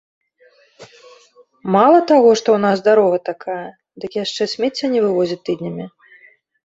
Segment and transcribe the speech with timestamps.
[1.75, 3.61] Мала таго, што ў нас дарога такая,
[4.05, 5.85] дык яшчэ смецце не вывозяць тыднямі.